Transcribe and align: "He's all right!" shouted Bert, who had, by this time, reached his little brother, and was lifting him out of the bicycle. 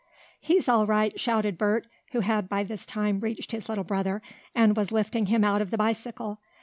"He's 0.39 0.67
all 0.67 0.87
right!" 0.87 1.19
shouted 1.19 1.59
Bert, 1.59 1.85
who 2.11 2.21
had, 2.21 2.49
by 2.49 2.63
this 2.63 2.87
time, 2.87 3.19
reached 3.19 3.51
his 3.51 3.69
little 3.69 3.83
brother, 3.83 4.23
and 4.55 4.75
was 4.75 4.91
lifting 4.91 5.27
him 5.27 5.43
out 5.43 5.61
of 5.61 5.69
the 5.69 5.77
bicycle. 5.77 6.39